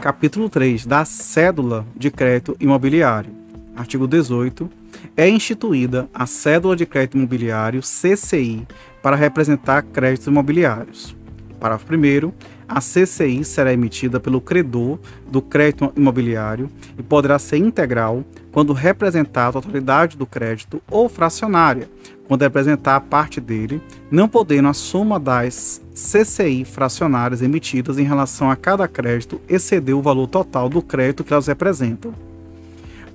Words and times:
Capítulo 0.00 0.48
3 0.48 0.86
da 0.86 1.04
Cédula 1.04 1.84
de 1.94 2.10
Crédito 2.10 2.56
Imobiliário. 2.58 3.30
Artigo 3.76 4.08
18. 4.08 4.70
É 5.14 5.28
instituída 5.28 6.08
a 6.14 6.24
Cédula 6.24 6.74
de 6.74 6.86
Crédito 6.86 7.18
Imobiliário 7.18 7.82
CCI 7.82 8.66
para 9.02 9.14
representar 9.14 9.82
créditos 9.82 10.26
imobiliários. 10.26 11.14
Parágrafo 11.60 11.92
1 11.94 12.32
a 12.66 12.80
CCI 12.80 13.44
será 13.44 13.74
emitida 13.74 14.18
pelo 14.18 14.40
credor 14.40 14.98
do 15.30 15.42
crédito 15.42 15.92
imobiliário 15.94 16.70
e 16.96 17.02
poderá 17.02 17.38
ser 17.38 17.58
integral 17.58 18.24
quando 18.52 18.72
representar 18.72 19.48
a 19.48 19.52
totalidade 19.52 20.16
do 20.16 20.24
crédito 20.24 20.80
ou 20.88 21.08
fracionária, 21.08 21.90
quando 22.30 22.42
representar 22.42 23.00
parte 23.00 23.40
dele, 23.40 23.82
não 24.08 24.28
podendo 24.28 24.68
a 24.68 24.72
soma 24.72 25.18
das 25.18 25.82
CCI 25.92 26.64
fracionárias 26.64 27.42
emitidas 27.42 27.98
em 27.98 28.04
relação 28.04 28.48
a 28.48 28.54
cada 28.54 28.86
crédito 28.86 29.40
exceder 29.48 29.96
o 29.96 30.00
valor 30.00 30.28
total 30.28 30.68
do 30.68 30.80
crédito 30.80 31.24
que 31.24 31.32
elas 31.32 31.48
representam. 31.48 32.14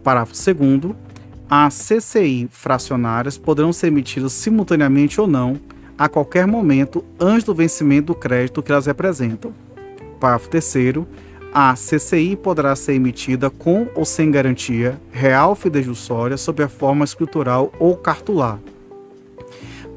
Parágrafo 0.04 0.34
2 0.34 0.94
as 1.50 1.74
CCI 1.76 2.50
fracionárias 2.52 3.38
poderão 3.38 3.72
ser 3.72 3.88
emitidas 3.88 4.34
simultaneamente 4.34 5.22
ou 5.22 5.28
não 5.28 5.58
a 5.98 6.10
qualquer 6.10 6.46
momento 6.46 7.02
antes 7.18 7.46
do 7.46 7.56
vencimento 7.56 8.08
do 8.08 8.16
crédito 8.16 8.62
que 8.62 8.74
elas 8.74 8.86
representam. 8.86 9.54
Parágrafo 10.20 10.50
3 10.50 10.76
a 11.54 11.74
CCI 11.74 12.36
poderá 12.36 12.76
ser 12.76 12.96
emitida 12.96 13.50
com 13.50 13.88
ou 13.96 14.04
sem 14.04 14.30
garantia 14.30 15.00
real 15.10 15.56
fidejussória 15.56 16.36
sob 16.36 16.62
a 16.62 16.68
forma 16.68 17.06
escritural 17.06 17.72
ou 17.80 17.96
cartular. 17.96 18.60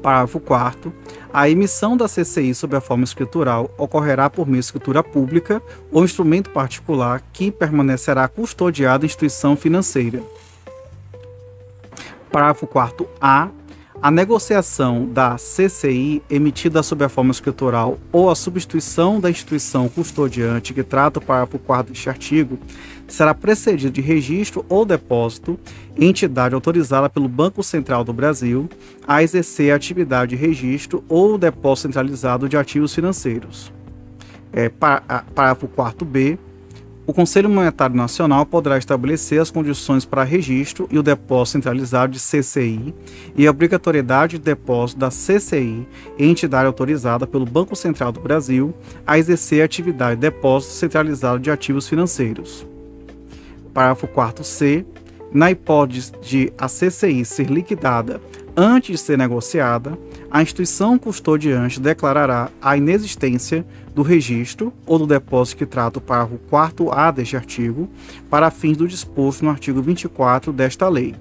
Parágrafo 0.01 0.39
4 0.39 0.93
a 1.31 1.47
emissão 1.47 1.95
da 1.95 2.07
CCI 2.07 2.55
sob 2.55 2.75
a 2.75 2.81
forma 2.81 3.03
escritural 3.03 3.69
ocorrerá 3.77 4.29
por 4.29 4.47
meio 4.47 4.59
de 4.59 4.65
escritura 4.65 5.03
pública 5.03 5.61
ou 5.91 6.03
instrumento 6.03 6.49
particular 6.49 7.21
que 7.31 7.51
permanecerá 7.51 8.27
custodiado 8.27 9.05
em 9.05 9.07
instituição 9.07 9.55
financeira. 9.55 10.23
Parágrafo 12.31 12.65
4 12.65 13.07
A 13.21 13.49
a 14.01 14.09
negociação 14.09 15.05
da 15.07 15.35
CCI 15.35 16.21
emitida 16.29 16.81
sob 16.81 17.03
a 17.03 17.09
forma 17.09 17.31
escritural 17.31 17.99
ou 18.13 18.29
a 18.29 18.35
substituição 18.35 19.19
da 19.19 19.29
instituição 19.29 19.89
custodiante 19.89 20.73
que 20.73 20.83
trata 20.83 21.19
o 21.19 21.21
parágrafo 21.21 21.59
4 21.59 21.91
deste 21.91 22.09
artigo 22.09 22.57
será 23.09 23.33
precedida 23.33 23.91
de 23.91 23.99
registro 23.99 24.65
ou 24.69 24.85
depósito 24.85 25.59
em 25.97 26.07
entidade 26.07 26.55
autorizada 26.55 27.09
pelo 27.09 27.27
Banco 27.27 27.61
Central 27.61 28.05
do 28.05 28.13
Brasil 28.13 28.69
a 29.05 29.21
exercer 29.21 29.73
a 29.73 29.75
atividade 29.75 30.29
de 30.29 30.41
registro 30.41 31.03
ou 31.09 31.37
depósito 31.37 31.89
centralizado 31.89 32.47
de 32.47 32.55
ativos 32.55 32.95
financeiros. 32.95 33.73
É, 34.53 34.69
parágrafo 34.69 35.67
4b 35.67 36.37
o 37.09 37.13
Conselho 37.13 37.49
Monetário 37.49 37.95
Nacional 37.95 38.45
poderá 38.45 38.77
estabelecer 38.77 39.41
as 39.41 39.49
condições 39.49 40.05
para 40.05 40.23
registro 40.23 40.87
e 40.91 40.99
o 40.99 41.01
depósito 41.01 41.53
centralizado 41.53 42.13
de 42.13 42.19
CCI 42.19 42.93
e 43.35 43.47
a 43.47 43.49
obrigatoriedade 43.49 44.37
de 44.37 44.43
depósito 44.43 44.99
da 44.99 45.09
CCI 45.09 45.87
em 46.19 46.29
entidade 46.29 46.67
autorizada 46.67 47.25
pelo 47.25 47.47
Banco 47.47 47.75
Central 47.75 48.11
do 48.11 48.19
Brasil 48.19 48.75
a 49.07 49.17
exercer 49.17 49.63
a 49.63 49.65
atividade 49.65 50.17
de 50.17 50.21
depósito 50.21 50.73
centralizado 50.73 51.39
de 51.39 51.49
ativos 51.49 51.89
financeiros. 51.89 52.63
Parágrafo 53.73 54.07
4c. 54.07 54.85
Na 55.33 55.49
hipótese 55.49 56.11
de 56.21 56.53
a 56.59 56.67
CCI 56.67 57.25
ser 57.25 57.49
liquidada 57.49 58.21
antes 58.59 58.91
de 58.91 58.97
ser 58.97 59.17
negociada, 59.17 59.97
a 60.29 60.41
instituição 60.41 60.97
custodiante 60.97 61.79
declarará 61.79 62.51
a 62.61 62.75
inexistência 62.75 63.65
do 63.95 64.01
registro 64.01 64.73
ou 64.85 64.99
do 64.99 65.07
depósito 65.07 65.59
que 65.59 65.65
trata 65.65 65.99
o 65.99 66.01
parágrafo 66.01 66.39
4A 66.51 67.13
deste 67.13 67.37
artigo, 67.37 67.89
para 68.29 68.51
fins 68.51 68.75
do 68.75 68.85
disposto 68.85 69.45
no 69.45 69.49
artigo 69.49 69.81
24 69.81 70.51
desta 70.51 70.89
lei. 70.89 71.15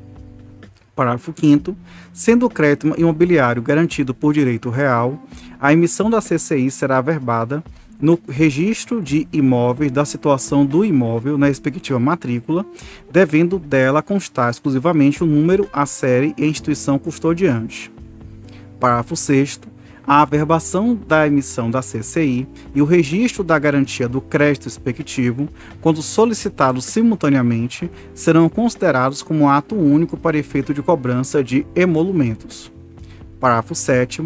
Parágrafo 0.97 1.33
5 1.33 1.77
Sendo 2.13 2.47
o 2.47 2.51
crédito 2.51 2.93
imobiliário 2.99 3.63
garantido 3.63 4.13
por 4.13 4.35
direito 4.35 4.69
real, 4.69 5.23
a 5.61 5.73
emissão 5.73 6.11
da 6.11 6.21
CCI 6.21 6.73
será 6.73 6.99
averbada 6.99 7.63
no 8.01 8.19
registro 8.29 9.03
de 9.03 9.27
imóveis 9.33 9.91
da 9.91 10.05
situação 10.05 10.65
do 10.65 10.85
imóvel 10.85 11.37
na 11.37 11.47
respectiva 11.47 11.99
matrícula, 11.99 12.65
devendo 13.11 13.59
dela 13.59 14.03
constar 14.03 14.51
exclusivamente 14.51 15.23
o 15.23 15.27
número, 15.27 15.69
a 15.73 15.85
série 15.85 16.35
e 16.37 16.45
a 16.45 16.47
instituição 16.47 16.99
custodiante. 16.99 17.91
Parágrafo 18.79 19.17
6 19.17 19.61
a 20.09 20.23
averbação 20.23 20.95
da 20.95 21.27
emissão 21.27 21.71
da 21.71 21.83
CCI 21.83 22.49
e 22.75 22.81
o 22.81 22.87
registro 22.87 23.45
da 23.45 23.59
garantia 23.59 24.09
do 24.09 24.23
crédito 24.23 24.67
expectivo, 24.67 25.47
quando 25.83 26.01
solicitados 26.01 26.87
simultaneamente, 26.87 27.91
serão 28.15 28.49
considerados 28.49 29.23
como 29.23 29.51
ato 29.51 29.77
único 29.77 30.17
para 30.17 30.39
efeito 30.39 30.73
de 30.73 30.81
cobrança 30.81 31.45
de 31.45 31.67
emolumentos. 31.77 32.73
Parágrafo 33.39 33.75
7 33.75 34.23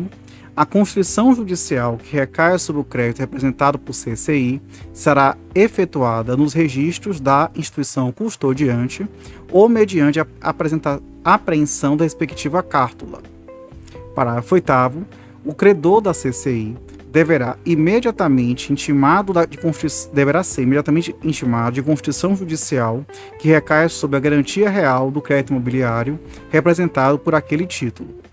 a 0.54 0.66
constituição 0.66 1.34
judicial 1.34 1.96
que 1.96 2.14
recai 2.14 2.58
sobre 2.58 2.82
o 2.82 2.84
crédito 2.84 3.20
representado 3.20 3.78
por 3.78 3.94
CCI 3.94 4.60
será 4.92 5.36
efetuada 5.54 6.36
nos 6.36 6.52
registros 6.52 7.20
da 7.20 7.50
instituição 7.54 8.12
custodiante 8.12 9.06
ou 9.50 9.68
mediante 9.68 10.20
a 10.20 10.26
apreensão 11.24 11.96
da 11.96 12.04
respectiva 12.04 12.62
cártula. 12.62 13.20
Parágrafo 14.14 14.54
8 14.54 14.72
o 15.44 15.54
credor 15.54 16.00
da 16.00 16.12
CCI 16.12 16.76
deverá 17.10 17.56
imediatamente 17.66 18.72
intimado 18.72 19.32
de 19.46 19.58
deverá 20.12 20.42
ser 20.42 20.62
imediatamente 20.62 21.14
intimado 21.22 21.74
de 21.74 21.82
constituição 21.82 22.34
judicial 22.34 23.04
que 23.38 23.48
recai 23.48 23.88
sobre 23.88 24.16
a 24.16 24.20
garantia 24.20 24.70
real 24.70 25.10
do 25.10 25.20
crédito 25.20 25.50
imobiliário 25.50 26.18
representado 26.50 27.18
por 27.18 27.34
aquele 27.34 27.66
título. 27.66 28.31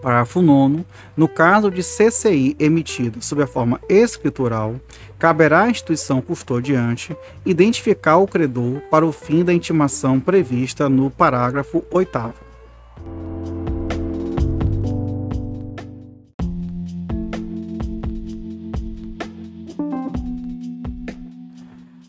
Parágrafo 0.00 0.40
9. 0.40 0.84
No 1.16 1.28
caso 1.28 1.70
de 1.70 1.82
CCI 1.82 2.56
emitida 2.58 3.20
sob 3.20 3.42
a 3.42 3.46
forma 3.46 3.80
escritural, 3.88 4.76
caberá 5.18 5.62
à 5.62 5.70
instituição 5.70 6.20
custodiante 6.20 7.16
identificar 7.44 8.18
o 8.18 8.26
credor 8.26 8.80
para 8.90 9.04
o 9.04 9.12
fim 9.12 9.44
da 9.44 9.52
intimação 9.52 10.20
prevista 10.20 10.88
no 10.88 11.10
parágrafo 11.10 11.84
8. 11.90 12.47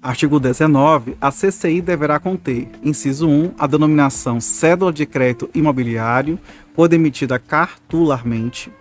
Artigo 0.10 0.40
19. 0.40 1.16
A 1.22 1.32
CCI 1.32 1.82
deverá 1.82 2.18
conter, 2.18 2.68
inciso 2.84 3.28
1, 3.28 3.52
a 3.60 3.68
denominação 3.68 4.42
cédula 4.42 4.92
de 4.92 5.06
crédito 5.06 5.52
imobiliário, 5.54 6.40
quando 6.76 6.96
emitida 6.96 7.38
cartularmente. 7.38 8.72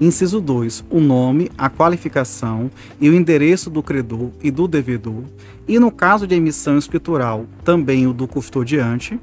Inciso 0.00 0.40
2. 0.40 0.86
O 0.88 0.98
nome, 0.98 1.50
a 1.58 1.68
qualificação 1.68 2.70
e 2.98 3.10
o 3.10 3.14
endereço 3.14 3.68
do 3.68 3.82
credor 3.82 4.30
e 4.42 4.50
do 4.50 4.66
devedor. 4.66 5.24
E 5.68 5.78
no 5.78 5.92
caso 5.92 6.26
de 6.26 6.36
emissão 6.36 6.78
escritural, 6.78 7.44
também 7.62 8.06
o 8.06 8.14
do 8.14 8.26
custodiante. 8.26 9.20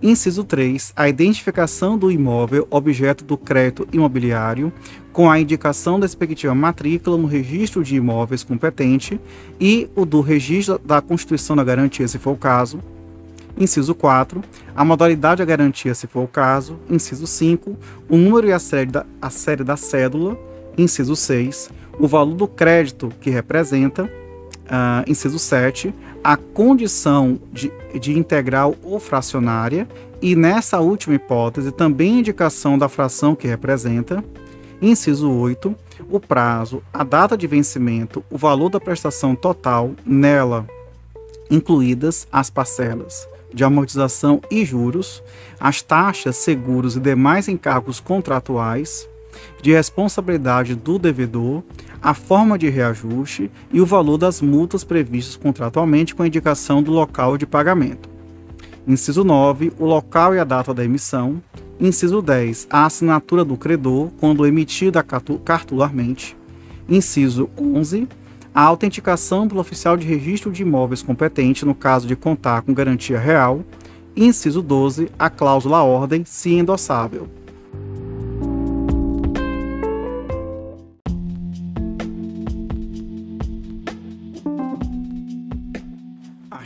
Inciso 0.00 0.44
3. 0.44 0.92
A 0.94 1.08
identificação 1.08 1.98
do 1.98 2.10
imóvel 2.10 2.68
objeto 2.70 3.24
do 3.24 3.36
crédito 3.36 3.88
imobiliário, 3.92 4.72
com 5.12 5.28
a 5.28 5.40
indicação 5.40 5.98
da 5.98 6.04
respectiva 6.04 6.54
matrícula 6.54 7.18
no 7.18 7.26
registro 7.26 7.82
de 7.82 7.96
imóveis 7.96 8.44
competente 8.44 9.20
e 9.60 9.90
o 9.96 10.04
do 10.04 10.20
registro 10.20 10.78
da 10.78 11.00
constituição 11.00 11.56
da 11.56 11.64
garantia, 11.64 12.06
se 12.06 12.16
for 12.16 12.30
o 12.30 12.36
caso. 12.36 12.80
Inciso 13.58 13.92
4. 13.92 14.40
A 14.76 14.84
modalidade 14.84 15.38
da 15.38 15.44
garantia, 15.44 15.92
se 15.92 16.06
for 16.06 16.22
o 16.22 16.28
caso. 16.28 16.78
Inciso 16.88 17.26
5. 17.26 17.76
O 18.08 18.16
número 18.16 18.46
e 18.46 18.52
a 18.52 18.58
série 18.60 18.90
da, 18.90 19.04
a 19.20 19.30
série 19.30 19.64
da 19.64 19.76
cédula. 19.76 20.38
Inciso 20.76 21.16
6. 21.16 21.70
O 21.98 22.06
valor 22.06 22.36
do 22.36 22.46
crédito 22.46 23.12
que 23.20 23.30
representa 23.30 24.08
uh, 24.68 25.10
inciso 25.10 25.38
7, 25.38 25.94
a 26.22 26.36
condição 26.36 27.40
de, 27.52 27.72
de 27.98 28.16
integral 28.18 28.74
ou 28.82 29.00
fracionária, 29.00 29.88
e 30.20 30.34
nessa 30.34 30.80
última 30.80 31.14
hipótese 31.14 31.70
também 31.70 32.18
indicação 32.18 32.76
da 32.76 32.88
fração 32.88 33.34
que 33.34 33.46
representa. 33.46 34.22
Inciso 34.80 35.30
8, 35.30 35.74
o 36.10 36.20
prazo, 36.20 36.82
a 36.92 37.02
data 37.02 37.36
de 37.36 37.46
vencimento, 37.46 38.24
o 38.30 38.38
valor 38.38 38.68
da 38.70 38.78
prestação 38.78 39.34
total 39.34 39.92
nela, 40.06 40.66
incluídas 41.50 42.28
as 42.30 42.48
parcelas 42.48 43.26
de 43.52 43.64
amortização 43.64 44.40
e 44.50 44.64
juros, 44.64 45.22
as 45.58 45.82
taxas, 45.82 46.36
seguros 46.36 46.96
e 46.96 47.00
demais 47.00 47.48
encargos 47.48 48.00
contratuais, 48.00 49.08
de 49.60 49.72
responsabilidade 49.72 50.74
do 50.74 50.98
devedor, 50.98 51.62
a 52.00 52.14
forma 52.14 52.58
de 52.58 52.68
reajuste 52.68 53.50
e 53.72 53.80
o 53.80 53.86
valor 53.86 54.18
das 54.18 54.40
multas 54.40 54.84
previstas 54.84 55.36
contratualmente 55.36 56.14
com 56.14 56.24
indicação 56.24 56.82
do 56.82 56.92
local 56.92 57.36
de 57.36 57.46
pagamento. 57.46 58.08
Inciso 58.86 59.22
9, 59.22 59.72
o 59.78 59.84
local 59.84 60.34
e 60.34 60.38
a 60.38 60.44
data 60.44 60.72
da 60.72 60.84
emissão. 60.84 61.42
Inciso 61.78 62.22
10, 62.22 62.68
a 62.70 62.86
assinatura 62.86 63.44
do 63.44 63.56
credor 63.56 64.08
quando 64.18 64.46
emitida 64.46 65.04
cartularmente. 65.44 66.36
Inciso 66.88 67.50
11, 67.58 68.08
a 68.54 68.62
autenticação 68.62 69.46
pelo 69.46 69.60
oficial 69.60 69.96
de 69.96 70.06
registro 70.06 70.50
de 70.50 70.62
imóveis 70.62 71.02
competente 71.02 71.64
no 71.64 71.74
caso 71.74 72.08
de 72.08 72.16
contar 72.16 72.62
com 72.62 72.72
garantia 72.72 73.18
real, 73.18 73.62
inciso 74.16 74.62
12, 74.62 75.10
a 75.18 75.30
cláusula 75.30 75.82
ordem, 75.82 76.24
se 76.24 76.54
endossável. 76.54 77.28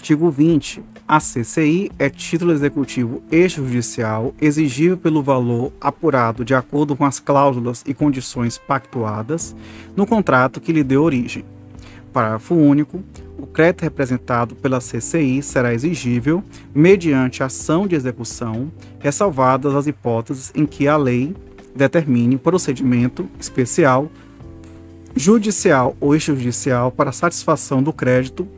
Artigo 0.02 0.32
20. 0.32 0.82
A 1.06 1.20
CCI 1.20 1.88
é 1.96 2.10
título 2.10 2.50
executivo 2.50 3.22
extrajudicial 3.30 4.34
exigível 4.40 4.96
pelo 4.96 5.22
valor 5.22 5.72
apurado 5.80 6.44
de 6.44 6.56
acordo 6.56 6.96
com 6.96 7.04
as 7.04 7.20
cláusulas 7.20 7.84
e 7.86 7.94
condições 7.94 8.58
pactuadas 8.58 9.54
no 9.94 10.04
contrato 10.04 10.60
que 10.60 10.72
lhe 10.72 10.82
deu 10.82 11.04
origem. 11.04 11.44
Parágrafo 12.12 12.52
único. 12.52 13.00
O 13.38 13.46
crédito 13.46 13.82
representado 13.82 14.56
pela 14.56 14.80
CCI 14.80 15.40
será 15.40 15.72
exigível 15.72 16.42
mediante 16.74 17.44
ação 17.44 17.86
de 17.86 17.94
execução, 17.94 18.72
ressalvadas 18.98 19.72
as 19.72 19.86
hipóteses 19.86 20.50
em 20.52 20.66
que 20.66 20.88
a 20.88 20.96
lei 20.96 21.32
determine 21.76 22.36
procedimento 22.36 23.28
especial, 23.38 24.10
judicial 25.14 25.96
ou 26.00 26.16
extrajudicial 26.16 26.90
para 26.90 27.12
satisfação 27.12 27.80
do 27.80 27.92
crédito 27.92 28.48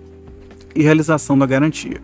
e 0.74 0.82
realização 0.82 1.38
da 1.38 1.46
garantia. 1.46 2.00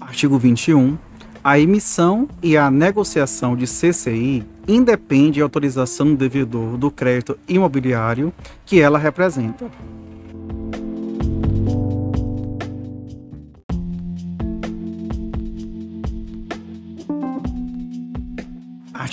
Artigo 0.00 0.38
21. 0.38 0.96
A 1.44 1.58
emissão 1.60 2.28
e 2.42 2.56
a 2.56 2.70
negociação 2.70 3.54
de 3.54 3.66
CCI 3.66 4.44
independe 4.66 5.32
de 5.32 5.42
autorização 5.42 6.06
do 6.06 6.16
devedor 6.16 6.76
do 6.76 6.90
crédito 6.90 7.38
imobiliário 7.46 8.32
que 8.64 8.80
ela 8.80 8.98
representa. 8.98 9.70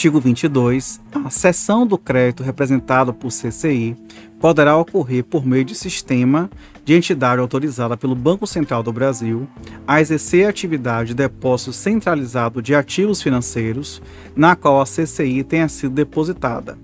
Artigo 0.03 0.19
22. 0.19 0.99
A 1.23 1.29
cessão 1.29 1.87
do 1.87 1.97
crédito 1.97 2.43
representado 2.43 3.13
por 3.13 3.29
CCI 3.29 3.95
poderá 4.37 4.75
ocorrer 4.75 5.23
por 5.23 5.45
meio 5.45 5.63
de 5.63 5.73
sistema 5.73 6.51
de 6.83 6.93
entidade 6.93 7.39
autorizada 7.39 7.95
pelo 7.95 8.13
Banco 8.13 8.45
Central 8.45 8.83
do 8.83 8.91
Brasil 8.91 9.47
a 9.87 10.01
exercer 10.01 10.45
a 10.45 10.49
atividade 10.49 11.11
de 11.11 11.13
depósito 11.13 11.71
centralizado 11.71 12.61
de 12.61 12.75
ativos 12.75 13.21
financeiros 13.21 14.01
na 14.35 14.57
qual 14.57 14.81
a 14.81 14.85
CCI 14.85 15.41
tenha 15.41 15.69
sido 15.69 15.95
depositada. 15.95 16.77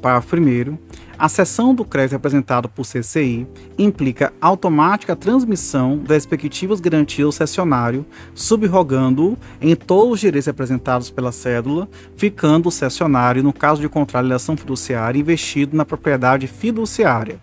Parágrafo 0.00 0.36
1. 0.36 0.78
A 1.18 1.28
cessão 1.28 1.74
do 1.74 1.84
crédito 1.84 2.12
representado 2.12 2.68
por 2.68 2.84
CCI 2.84 3.46
implica 3.78 4.32
automática 4.40 5.16
transmissão 5.16 5.96
das 5.98 6.16
respectivas 6.16 6.78
garantias 6.78 7.24
ao 7.24 7.32
cessionário, 7.32 8.04
subrogando-o 8.34 9.36
em 9.60 9.74
todos 9.74 10.14
os 10.14 10.20
direitos 10.20 10.46
representados 10.46 11.10
pela 11.10 11.32
cédula, 11.32 11.88
ficando 12.16 12.68
o 12.68 12.72
cessionário, 12.72 13.42
no 13.42 13.52
caso 13.52 13.80
de 13.80 13.88
contrário 13.88 14.32
ação 14.34 14.56
fiduciária, 14.56 15.18
investido 15.18 15.76
na 15.76 15.84
propriedade 15.84 16.46
fiduciária. 16.46 17.40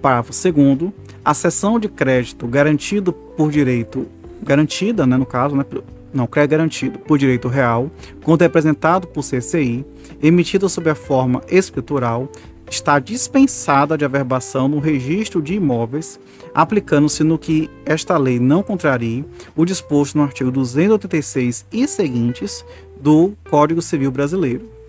Parágrafo 0.00 0.32
2 0.32 0.92
A 1.24 1.34
cessão 1.34 1.78
de 1.78 1.88
crédito 1.88 2.46
garantido 2.46 3.12
por 3.12 3.50
direito 3.50 4.06
garantida, 4.42 5.06
né, 5.06 5.16
no 5.16 5.26
caso, 5.26 5.54
né, 5.54 5.64
não, 6.12 6.26
crédito 6.26 6.50
garantido 6.50 6.98
por 6.98 7.18
direito 7.18 7.48
real, 7.48 7.90
quando 8.24 8.42
representado 8.42 9.06
por 9.06 9.22
CCI, 9.22 9.84
emitido 10.22 10.68
sob 10.68 10.90
a 10.90 10.94
forma 10.94 11.40
escritural, 11.48 12.28
está 12.70 12.98
dispensada 12.98 13.98
de 13.98 14.04
averbação 14.04 14.68
no 14.68 14.78
registro 14.78 15.42
de 15.42 15.54
imóveis, 15.54 16.20
aplicando-se 16.54 17.24
no 17.24 17.38
que 17.38 17.68
esta 17.84 18.16
lei 18.16 18.38
não 18.38 18.62
contrarie 18.62 19.24
o 19.56 19.64
disposto 19.64 20.16
no 20.16 20.24
artigo 20.24 20.50
286 20.50 21.66
e 21.72 21.86
seguintes 21.86 22.64
do 23.00 23.32
Código 23.48 23.82
Civil 23.82 24.10
Brasileiro. 24.10 24.80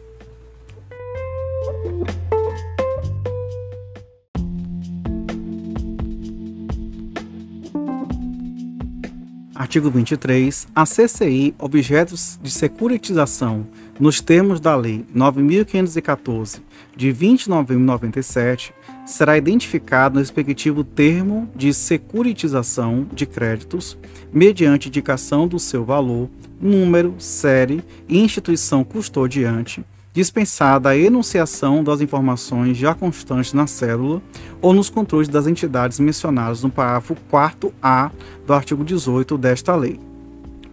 Artigo 9.62 9.92
23. 9.92 10.68
A 10.74 10.86
CCI, 10.86 11.54
objetos 11.60 12.40
de 12.42 12.50
securitização 12.50 13.68
nos 14.00 14.20
termos 14.20 14.60
da 14.60 14.76
Lei 14.76 15.06
9.514, 15.16 16.62
de 16.98 17.12
20 17.12 17.44
de 17.44 17.50
novembro 17.52 17.78
de 17.78 17.86
97, 17.86 18.74
será 19.06 19.38
identificado 19.38 20.16
no 20.16 20.20
respectivo 20.20 20.84
termo 20.84 21.48
de 21.56 21.76
securitização 21.76 23.08
de 23.14 23.28
créditos, 23.28 23.96
mediante 24.34 24.88
indicação 24.88 25.48
do 25.48 25.60
seu 25.60 25.86
valor, 25.86 26.28
número, 26.60 27.14
série 27.20 27.84
e 28.10 28.18
instituição 28.20 28.84
custodiante, 28.84 29.86
dispensada 30.14 30.90
a 30.90 30.98
enunciação 30.98 31.82
das 31.84 32.02
informações 32.02 32.78
já 32.78 32.94
constantes 32.94 33.54
na 33.54 33.66
célula 33.68 34.22
ou 34.62 34.74
nos 34.74 34.90
controles 34.90 35.30
das 35.30 35.48
entidades 35.48 36.00
mencionadas 36.00 36.64
no 36.64 36.70
parágrafo 36.70 37.16
4A 37.32 38.12
do 38.46 38.54
artigo 38.54 38.84
18 38.84 39.38
desta 39.38 39.74
lei. 39.76 39.98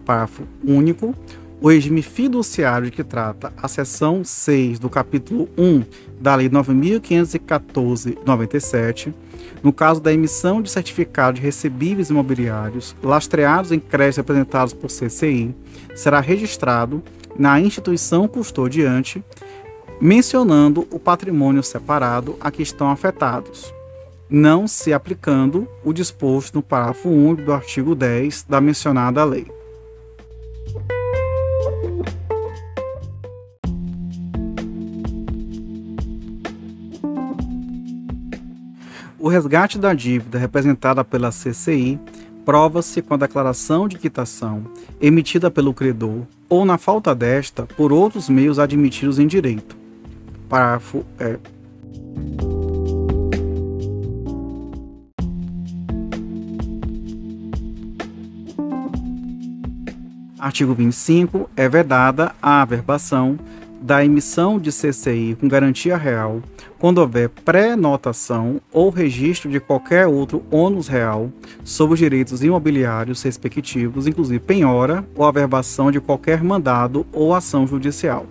Parágrafo 0.05 0.43
único. 0.63 1.15
O 1.61 1.69
regime 1.69 2.01
fiduciário 2.01 2.85
de 2.85 2.91
que 2.95 3.03
trata 3.03 3.51
a 3.61 3.67
seção 3.67 4.23
6 4.23 4.79
do 4.79 4.89
capítulo 4.89 5.49
1 5.57 5.83
da 6.17 6.33
Lei 6.33 6.49
9514/97, 6.49 9.13
no 9.61 9.73
caso 9.73 9.99
da 9.99 10.13
emissão 10.13 10.61
de 10.61 10.71
certificados 10.71 11.41
de 11.41 11.45
recebíveis 11.45 12.09
imobiliários 12.09 12.95
lastreados 13.03 13.73
em 13.73 13.79
créditos 13.79 14.15
representados 14.15 14.73
por 14.73 14.89
CCI, 14.89 15.53
será 15.93 16.21
registrado 16.21 17.03
na 17.39 17.57
instituição 17.57 18.27
custodiante, 18.27 19.23
mencionando 20.01 20.85
o 20.91 20.99
patrimônio 20.99 21.63
separado 21.63 22.35
a 22.41 22.51
que 22.51 22.61
estão 22.61 22.91
afetados, 22.91 23.73
não 24.29 24.67
se 24.67 24.91
aplicando 24.91 25.65
o 25.81 25.93
disposto 25.93 26.55
no 26.55 26.61
parágrafo 26.61 27.07
único 27.07 27.43
do 27.43 27.53
artigo 27.53 27.95
10 27.95 28.43
da 28.43 28.59
mencionada 28.59 29.23
lei. 29.23 29.47
O 39.17 39.29
resgate 39.29 39.77
da 39.77 39.93
dívida 39.93 40.37
representada 40.37 41.03
pela 41.03 41.29
CCI 41.29 41.99
prova-se 42.49 43.03
com 43.03 43.13
a 43.13 43.17
declaração 43.17 43.87
de 43.87 43.99
quitação 43.99 44.63
emitida 44.99 45.51
pelo 45.51 45.71
credor 45.71 46.23
ou, 46.49 46.65
na 46.65 46.79
falta 46.79 47.13
desta, 47.13 47.67
por 47.77 47.93
outros 47.93 48.27
meios 48.27 48.57
admitidos 48.57 49.19
em 49.19 49.27
direito. 49.27 49.77
Parágrafo 50.49 51.05
é. 51.19 51.37
Artigo 60.39 60.73
25. 60.73 61.47
É 61.55 61.69
vedada 61.69 62.33
a 62.41 62.63
averbação 62.63 63.37
da 63.81 64.03
emissão 64.03 64.59
de 64.59 64.71
CCI 64.71 65.37
com 65.39 65.47
garantia 65.47 65.97
real 65.97 66.41
quando 66.77 66.99
houver 66.99 67.29
pré-notação 67.29 68.61
ou 68.71 68.89
registro 68.89 69.49
de 69.49 69.59
qualquer 69.59 70.07
outro 70.07 70.43
ônus 70.49 70.87
real 70.87 71.29
sobre 71.63 71.93
os 71.93 71.99
direitos 71.99 72.43
imobiliários 72.43 73.21
respectivos, 73.21 74.07
inclusive 74.07 74.39
penhora 74.39 75.05
ou 75.15 75.25
averbação 75.25 75.91
de 75.91 75.99
qualquer 75.99 76.43
mandado 76.43 77.05
ou 77.11 77.33
ação 77.33 77.67
judicial. 77.67 78.25